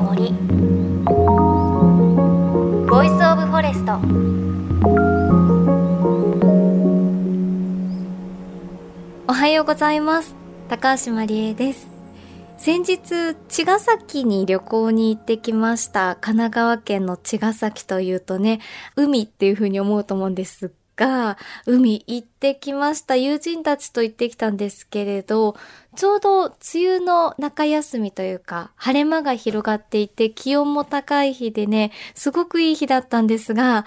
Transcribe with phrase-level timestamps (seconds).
[0.00, 0.32] の森
[2.88, 3.98] Voice of Forest
[9.28, 10.34] おはようございます。
[10.68, 11.88] 高橋万里恵です。
[12.58, 16.16] 先日茅ヶ崎に旅行に行ってきました。
[16.20, 18.60] 神奈川県の茅ヶ崎というとね
[18.96, 23.16] 海っていう風に思うと思うんですが、海行ってきました。
[23.16, 25.56] 友人たちと行ってきたんですけれど、
[25.96, 33.86] ちょうど梅雨の中休みというか、晴れ間が広がっていて、気温も高い日でね、すごくいい日だったんですが、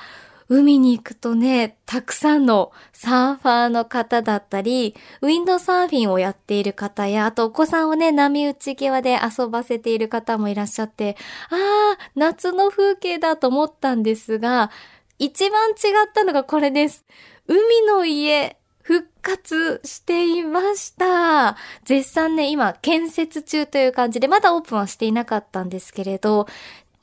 [0.50, 11.16] 海に行くとね、たくさんのサーファーの方だったり、ウィンドサーフィンをやっている方や、あとお子さんをね、波打ち際で遊ばせている方もいらっしゃって、
[11.50, 14.72] ああ、夏の風景だと思ったんですが、
[15.23, 17.05] 一番違ったのがこれです。
[17.48, 21.56] 海の家、復活していました。
[21.86, 26.45] 絶賛ね、今、建設中という感じで、まだオープンはしていなかったんですけれど、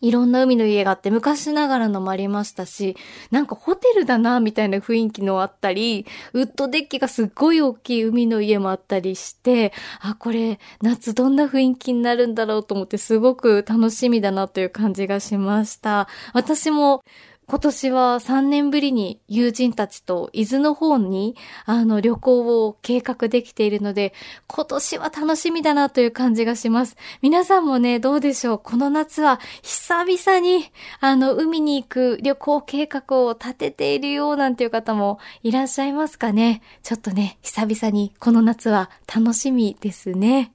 [0.03, 2.95] いろんな海の家があって昔ながらのもありましたし、
[3.31, 16.07] なんかホテルだな、みたいな雰囲気のあったり、ウッドデッキがすっごい大きい海の家もあったりして、あ、これ夏どんな雰囲気になるんだろうと思ってすごく楽しみだなという感じがしました。
[16.35, 17.03] 私も
[17.51, 21.35] 今年は3年ぶりに友人たちと伊豆の方に
[21.65, 24.15] あの旅行を計画できているので、
[24.47, 26.97] 今年は楽しみだなという感じがします。
[27.23, 30.71] 皆さんもね、どうでしょうこの夏は久々に
[31.01, 40.53] あの海に行く旅行計画を立てているようなんていう方もいらっしゃいますかねちょっとね、久々にこの夏は楽しみですね。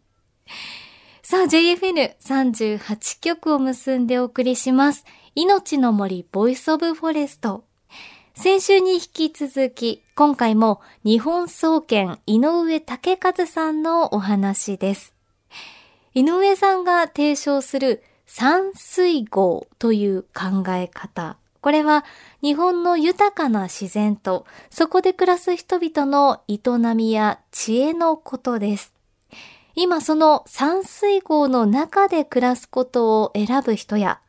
[1.28, 5.04] さあ、JFN38 曲を結んでお送りします。
[5.38, 7.66] 命の森 Voice of Forest。
[8.36, 15.13] 先週に引き続き、今回も日本総研井上岳一さんのお話です。
[16.13, 21.35] 井上さんが提唱する山水郷という考え方。
[21.59, 22.06] これは
[22.41, 26.62] 日本の豊かな自然とそこで暮らす人々の営
[26.95, 28.94] みや知恵のことです。
[29.75, 34.22] 今その山水号の中で暮らすことを選ぶ人や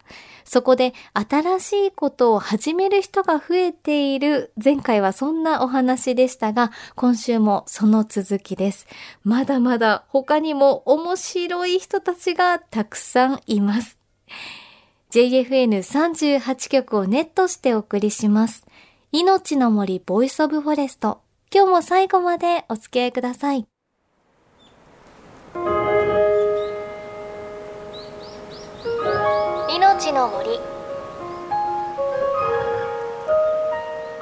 [0.47, 4.53] そこで新しいことを始める人が増えている。
[4.63, 8.87] 前回はそんなお話でしたが、今週もその続きです。
[9.25, 13.99] まだまだ他にも面白い人たちがたくさんいます。
[15.11, 18.65] JFN38 曲をネットしてお送りします。
[19.13, 21.21] 命の森 Voice of Forest。
[21.53, 23.67] 今日も最後までお付き合いください。
[29.77, 30.59] 命の森。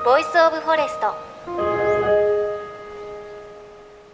[0.05, 1.15] Voice of Forest。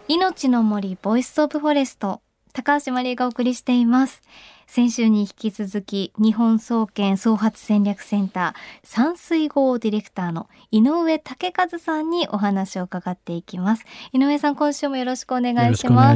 [0.07, 2.21] 命の森 Voice of Forest。
[2.53, 4.21] 高橋万里恵がお送りしています。
[4.67, 13.85] 先週に引き続き日本総研創発戦略センター山水郷ディレクターの井上岳一さんにお話を伺っていきます。
[14.13, 16.15] 井上さん今週もよろしくお願いしま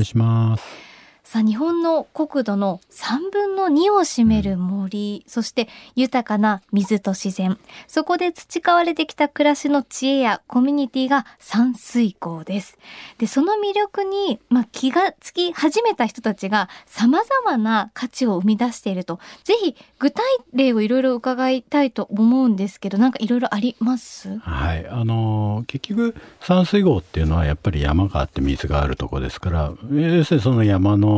[0.55, 0.94] す
[1.25, 7.57] さあ日本の国土の3分の2を占める森、うん、そして豊かな水と自然。
[7.87, 12.77] そこで培われてきた暮らしの知恵やコミュニティが山水港です。
[13.17, 19.19] でその魅力に、まあ、気がつき始めた人たちが様々な価値を生み出していると。
[19.43, 24.37] ぜひ具体例をいろいろ伺いたいと思うんですけどなんかいろいろあります？
[24.37, 24.87] はい。
[24.87, 31.14] あの結局山水港っていうのはやっぱり山があって水があるとこですから要するにその山の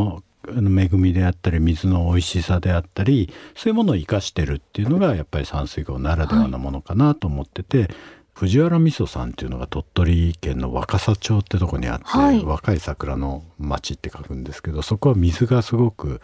[0.55, 7.89] 恵みであったり水の美味しさであったりそういうものを生かしてるっていうのがやっぱり山水郷ならではのものかなと思ってて、はい、
[8.33, 16.21] 藤原味噌さんっていうのが鳥取県の若狭町ってとこにあって、はい、若い桜の町って書くんですけどそこは水がすごく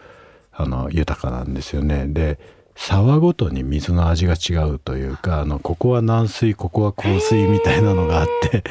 [0.52, 2.06] あの豊かなんですよね。
[2.06, 2.38] で
[2.76, 8.64] 沢ごとに水の味が違うというかあのここは軟水ここは硬水みたいなのがあって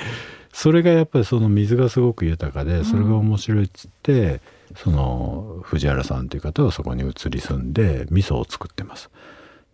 [0.52, 4.42] それがやっぱりその水がすごく豊かでそれが面白いっつって。
[4.70, 9.10] うんその藤原さんという方はそこに移り住んで味噌を作ってます。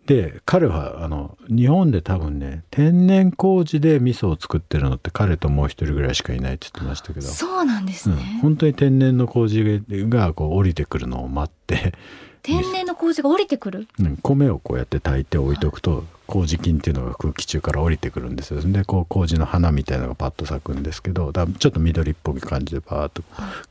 [0.06, 7.26] で彼はあの日本で多分ね天然麹で味噌を作ってるのって彼ともう一人ぐらいしかいないって言ってましたけど。
[7.26, 11.94] そうなんですね、うん、本当に天然の麹がこう降りてくるのを待って
[12.42, 18.60] 天然の麹が降りてくる、うん、米をこうやって炊いて置いとくと、麹菌っていうのが空気中から降りてくるんですよ。
[18.60, 23.22] でこう麹の花みたいなのがパッと咲くんですけどだちょっと緑っぽい感じでパーッと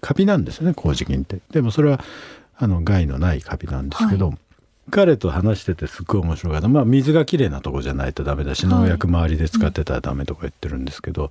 [0.01, 1.39] カビなんですよね麹菌って。
[1.51, 2.03] でもそれは
[2.57, 4.37] あの害のないカビなんですけど、はい、
[4.91, 6.67] 彼と話しててすっごい面白かった。
[6.67, 11.29] まあ水がきれいなとこじゃないとダメだし農薬周りで使ってたらダメとか言ってるんですけど、は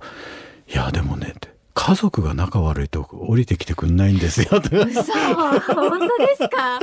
[0.67, 4.47] い、いやでもねって家族が仲悪いと降りてきてくんないんですよ。
[4.51, 4.69] 嘘。
[4.69, 6.77] 本当ですか？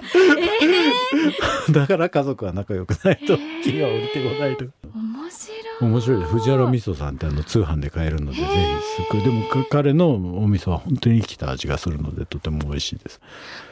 [1.68, 4.64] えだから家族は仲良くないと木が降りてこないと。
[4.94, 5.90] 面白い。
[5.90, 8.50] 面白い藤原味噌さんってあの通販で買えるのでぜひ
[8.96, 9.22] すっごい。
[9.22, 13.20] でもか彼のお味噌は本当に生きた味がするのでとても美味しいです。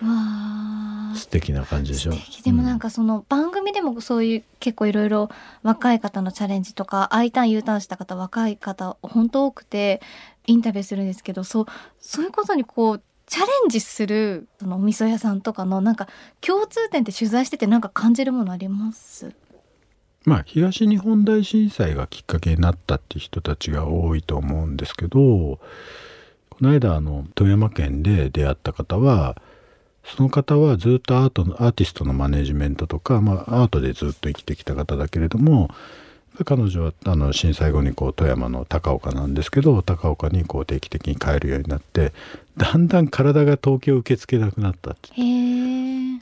[0.03, 1.15] わあ。
[1.17, 2.13] 素敵な感じでしょ？
[2.13, 2.43] 素敵。
[2.43, 5.31] でもなんかその番組でもそういう結構いろいろ
[5.63, 10.03] 若い方のチャレンジとか I ターン U ターンした方若い方本当多くて
[10.47, 11.67] インタビューするんですけどそう
[12.01, 16.09] そういうことにこうチャレンジするそのお味噌屋さんとかのなんか
[16.41, 19.33] 共通点って取材しててなんか感じるものあります？
[20.25, 25.61] まあ東日本大震災がきっかけになったって人たちが多いと思うんですけどこ
[26.61, 29.37] の間あの富山県で出会った方は
[30.05, 35.71] その方はずっとアートのアーティストのマネジメントとか、まあ、アートでずっと生きてきた方だけれども
[36.45, 42.13] 彼女はあの震災後にこう富山の高岡なんですけど高岡にこう定期的に帰るようになって
[42.57, 45.13] だんだん体が東京を受け付けなくなったって。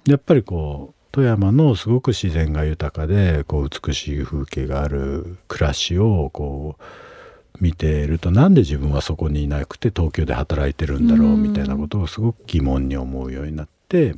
[0.05, 6.83] やっぱりこう富山のすごく自然が豊かでこう美しい風景がある暮らしをこう
[7.61, 14.17] 見ているとなんで自分はそこにいなくて東京で働いてるんだろうみたいなことをすごく疑問に思うようになって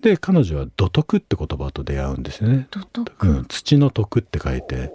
[0.00, 2.68] で彼女は「土徳」って言葉と出会うんですよね。
[2.70, 4.92] どどうん、土の徳って書いて。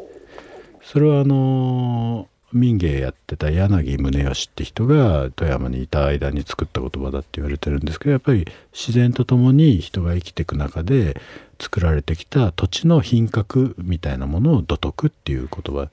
[0.84, 11.20] それはあの民芸やってた柳宗悦って人が富山にいた間に作った言葉だって言われてるんですけどやっぱり自然とともに人が生きていく中で
[11.60, 15.90] 作られてきた土地の品格みたいなものを土徳っていう言葉。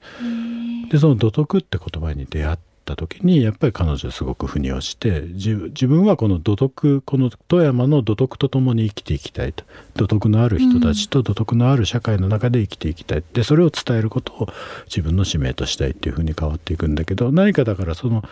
[0.89, 9.63] でその土徳って言葉に出会った時にやっぱり彼女はすごく腑に落ちて自自分はこの土徳この富山の土徳とともに生きていきたいと。
[9.95, 13.23] 土徳のある人たちと土徳のある社会の中で生きていきたい。
[13.33, 14.47] でそれを伝えることを
[14.85, 18.23] 自分の使命としたいっていうふうに変わっていくんだけど何かだからその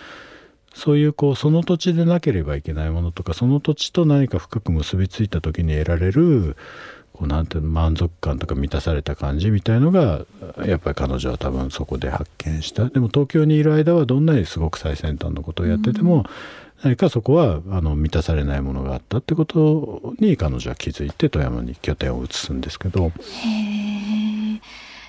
[0.74, 6.56] そういうこうその土地でなければいけないものとかその土地と何か深く結びついた時に得られる
[7.20, 10.26] こうなんて満足感とか満たされた感じみたいのが
[10.66, 12.86] やっぱり彼女は多分そこで発見した。
[12.86, 16.24] でも東京にいる間はどんなにすごく最先端のことをやってても、
[16.82, 23.08] 何かそこはあの満たされないものがあったってことに彼女は気づいて富山に拠点を移すんですけど。
[23.08, 24.62] へえ。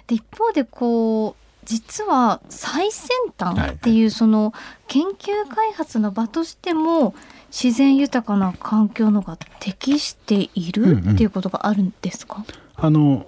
[0.09, 4.53] で一方でこう実は最先端っていうその
[4.89, 7.15] 研究開発の場としても
[7.51, 11.13] 自然豊かな環境のが適しているうんうん。
[11.13, 12.45] っていうことがあるんですか、
[12.77, 13.27] あの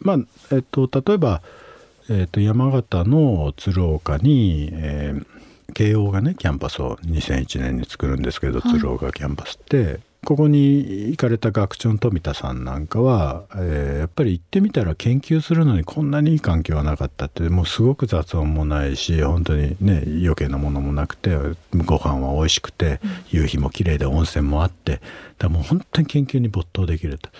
[0.00, 0.16] まあ
[0.52, 1.42] えっと例えば、
[2.10, 5.26] えっと、山形の鶴岡に、えー
[5.72, 8.72] 慶応がねキャンパスを2001年に作るんですけど、はい。
[8.72, 21.36] 鶴岡キャンパスってここに行かれた学長の富田さんなんかは、えーやっぱり行ってみたら研究するのにこんなにいい環境はなかったってもうすごく雑音もないし本当にね余計なものもなくて
[21.74, 23.00] ご飯は美味しくて、
[23.30, 25.00] 夕日も綺麗で温泉もあって
[25.38, 27.30] だもう本当に研究に没頭できると。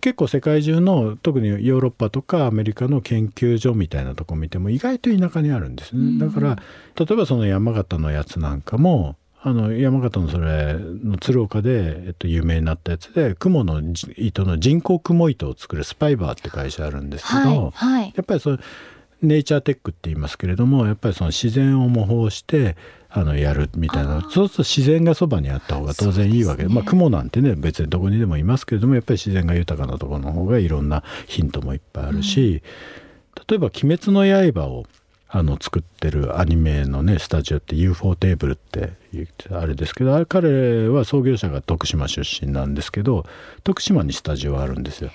[0.00, 6.56] 結構世界中の特にヨーロッパとかアメリカの研究所みたいなとこ見ても意外と田舎にあるんですね、だから
[6.96, 9.14] 例えばその山形のやつなんかも
[9.44, 13.82] あの山形のそれの鶴岡で、えっと、有名になったやつで雲の
[14.16, 18.12] 糸の人工雲糸を作るスパイバーって会社あるんですけど、はいはい。
[18.14, 18.60] やっぱりそう
[19.20, 22.76] ネイチャーテックって言いますけれどもやっぱりその自然を模倣して
[23.08, 26.74] あのやるみたいなそうすると自然がそばにあった方が当然いいわけでね。
[26.74, 32.62] まあ雲なんてね別にどこにでもいますけれどもやっぱり自然が豊かなところの方がいろんなヒントもいっぱいあるし、
[33.48, 34.86] 例えば「鬼滅の刃」を
[35.34, 38.92] あの作ってるアニメのねスタジオって UFO テーブルって
[39.50, 43.24] あれですけど彼は創業者が徳島出身なんですけど
[43.64, 45.10] 徳島にスタジオあるんですよ。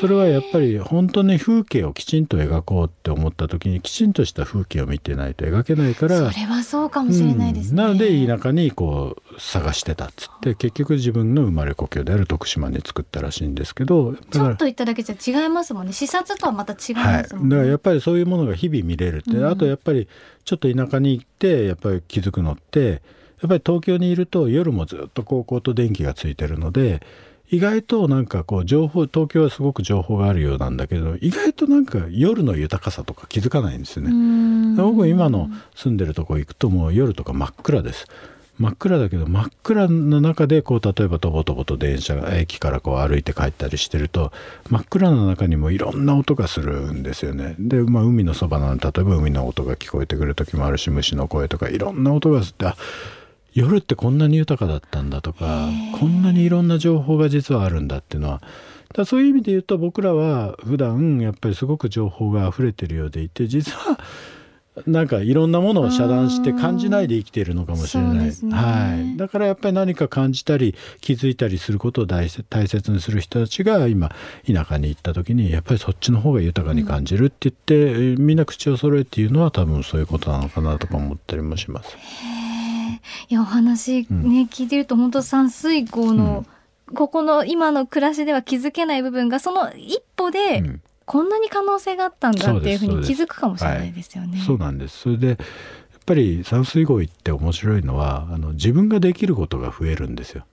[0.00, 15.92] それはやっぱり本当に風景をきちんと描こうって思った時にきちんとした風景を見てないと描けないからそれはそうかもしれないですね、うんなので田舎にこう探してたっつって結局自分の生まれ故郷である徳島に作ったらしいんですけどちょっと言っただけじゃ違いますもんね。
[15.92, 20.08] 視察とはまた違いはい、だますもんね、からやっぱりそういうものが日々見れるって、うんあとやっぱり
[20.44, 23.00] ちょっと田舎に行ってやっぱり気づくのってやっ
[23.48, 27.02] ぱり東京にいると夜もずっと高校と電気がついてるので
[27.50, 34.10] 意外となんかこう情報東京はすごく情報があるようなんだけど意外となんか夜の豊かさとか気づかないんですよね。
[34.10, 38.06] うん僕今の住んでるとこ行くともう夜とか真っ暗です。
[38.58, 44.32] 真っ暗だけど真っ暗の中でこう例えばとぼとぼと電車が駅からこう歩いて帰ったりしてると
[44.68, 47.54] 真っ暗の中にもいろんな音がするんですよね。
[47.58, 52.76] で、まあ、海のそばなので例えば海の音が聞こえてくる時もあるし虫の声とかいろんな音がすってあ
[53.52, 58.42] 夜ってこんなに豊かだったんだとかこんなにいろんな情報が実はあるんだっていうのは
[58.94, 63.98] だそういう意味で言うと僕らは普段やっぱりすごく情報が溢れてるようでいて実は
[64.86, 74.10] なんかいろんなものを遮断して感じないで生きているのかもしれない、ね、はい、だからやっぱり何か感じたり気づいたりすることを大大切にする人たちが今
[74.46, 81.96] 田舎に行った時にやっぱりそっちの方が豊かに感じるって言って、うん、みんな口を揃えて言うのは多分そういうことなのかなとか思ったりもします。
[83.28, 86.44] いやお話ね、うん、聞いてると本当山水郷の、
[86.88, 94.42] うん、ここの今の暮らしでは気づけない部分がその一歩で、こんなに可能性があったんだっていうふうに気づくかもしれないですよね。
[94.46, 94.98] そうなんです。
[94.98, 95.36] それでやっ
[96.06, 100.44] ぱり山水合意って面白いのはあの自分ができることが増えるんですよ。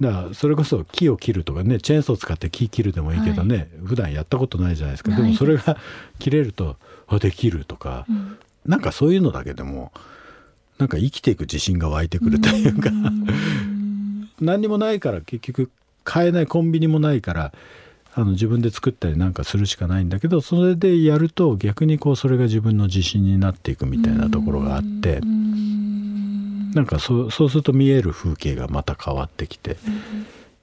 [0.00, 5.14] だからそれこそ木を切るとかねチェーンソー使って木切るでもいいけどね、はい、普段やったことないじゃないですか。
[5.14, 5.76] でもそれが
[6.18, 6.76] 切れると
[7.08, 9.92] あできるとか、うん、なんかそういうのだけでも
[10.78, 12.90] なんか生きていく自信が湧いてくるというか。
[14.40, 15.70] 何にもないから結局
[16.04, 17.52] 買えないコンビニもないから
[18.14, 29.76] あの自分で作ったりなんかするしかないんだけどそれでやると逆にこうそれが自分の自信になっていくみたいなところがあってなんかそうそうすると見える風景がまた変わってきて。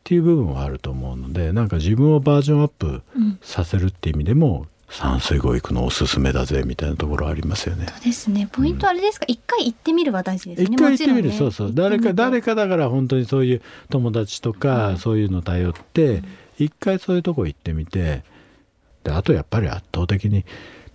[0.06, 3.02] っていう部分はあると思うのでなんか自分をバージョンアップ
[3.42, 7.88] させるっていう意味でも、山水湖行くのおすすめだぜみたいなところありますよね。
[7.88, 8.48] そうですね。
[8.52, 9.26] ポイントあれですか？
[9.28, 10.68] 一、うん、回行ってみるは大事ですね。
[10.72, 11.72] 一回行ってみる、ね、そうそう。
[11.74, 16.26] 誰か誰かだから本当にそういう友達とか、そういうの頼って、うん
[16.58, 18.24] 一回そういうとこ行ってみて
[19.04, 20.46] であとやっぱり圧倒的に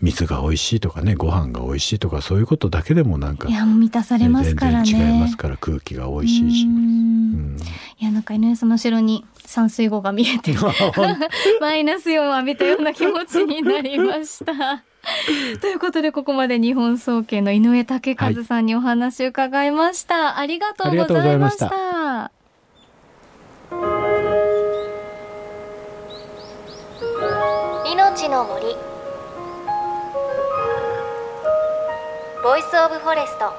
[0.02, 4.84] 水が美味しいとかねご飯が美味しいとかそういうことだけでもなんかいや満たされますからね。
[4.84, 7.56] 全然違いますから空気が美味しいし、うん、
[7.98, 10.54] いやなんか井上さんの後ろに山水郷が見えて
[11.60, 14.82] マイナスイオンを浴びたような気持ちになりました。
[15.60, 22.30] ということでここまで日本総研の井上岳一さんにお話を伺いました、はい、ありがとうございました。
[27.86, 28.89] 命の森
[32.42, 33.52] Voice of Forest。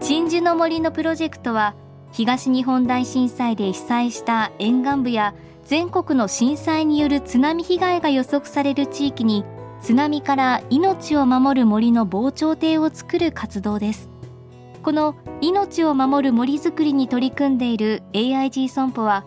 [0.00, 1.74] 鎮守の森のプロジェクトは
[2.12, 5.34] 東日本大震災で被災した沿岸部や
[5.66, 9.44] 全国の震災による津波被害が予測される地域に
[9.82, 14.08] 津波から命を守る森の防潮堤を作る活動です。
[14.82, 19.26] この命を守る森づくりに取り組んでいる AIG 損保は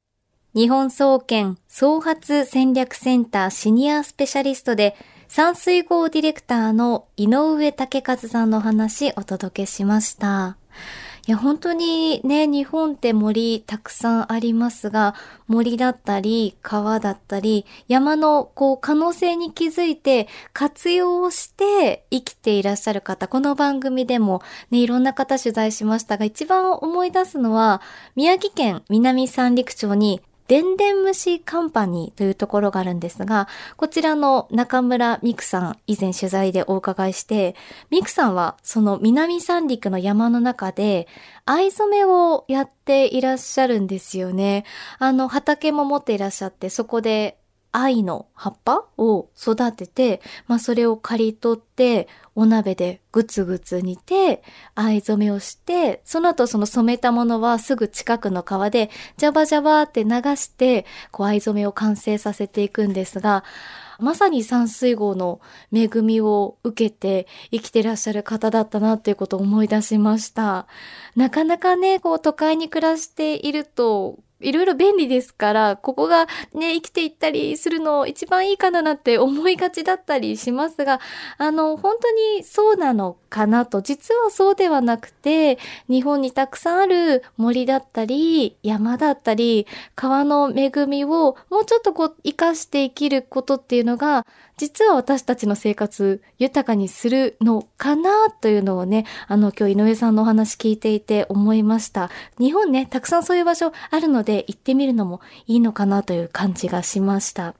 [0.53, 4.97] 日本総研創発戦略センターシニアスペシャリストで
[5.29, 10.57] 山水号ディレクターの井上武和さんの話お届けしました。
[11.25, 15.15] いや、本当にね、日本って森たくさんありますが、
[15.47, 27.81] 森だったり、川だったり、山のこう可能性に気づいて活用して生きていらっしゃる方、この番組でもね、いろんな方取材しましたが、一番思い出すのは、
[28.17, 37.55] 宮城県南三陸町にでんでん虫カンパニーというところがあるんですが、こちらの中村美久さん、以前取材でお伺いして、
[37.89, 41.07] 美久さんはその南三陸の山の中で、
[41.45, 44.65] 藍染めをやっていらっしゃるんですよね。
[44.99, 47.37] あの、畑も持っていらっしゃって、そこで
[47.71, 54.43] 愛の葉っぱを育てて、まあそれを刈り取って、お鍋でぐつぐつ煮て、
[54.75, 63.43] 藍染めをして、その後その染めたものはすぐ近くの川で、ジャバジャバって流して、こう藍染めを完成させていくんですが、
[63.99, 65.39] まさに山水号の
[65.71, 70.67] 恵みを受けて生きてらっしゃる方だったなっていうことを思い出しました。
[71.15, 80.99] なかなかね、こう都会に暮らしていると、いろいろ便利ですから、ここがね、生きていったりするの一番いいかななんて思いがちだったりしますが、
[81.37, 85.57] あの、本当にそうなのかなと、実はそうではなくて、
[85.87, 94.25] 日本にたくさんある森だったり、山だったり、川の恵みをもうちょっとこう、活かして生きることっていうのが、
[94.61, 102.11] 実は私たちの生活豊かにするのかなというのをね、あの今日井上さんのお話聞いていて思いました。
[102.37, 107.55] 日本ね、たくさんそういう場所あるので行ってみるのもいいのかなという感じがしました。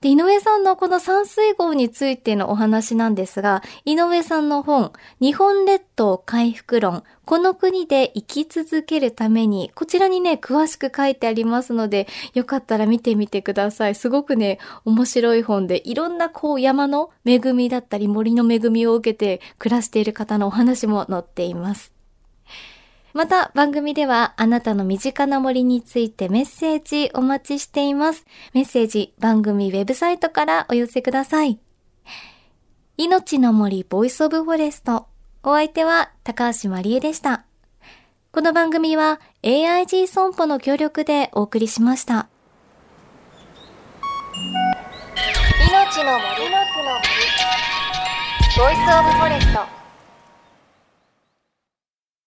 [0.00, 13.96] で、井上さんのこの山水号についてのお話なんですが、井上さんの本、日本列島回復論、この国で生き続けるために、こちらにね、詳しく書いてありますので、よかったら見てみてください。
[13.96, 21.97] すごくね、面白い本で、いろんなこう山の恵みだったり森の恵みを受けて暮らしている方のお話も載っています。
[23.14, 28.26] また番組ではあなたの身近な森についてメッセージお待ちしています。
[28.52, 31.58] メッセージ番組ウェブサイトからお寄せください。
[32.96, 35.06] 命の森 Voice of Forest。
[35.42, 37.44] お相手は高橋万里恵でした。
[38.30, 42.28] この番組は AIG 損保の協力でお送りしました。
[45.70, 46.88] 命の森の森
[48.56, 49.87] Voice of Forest。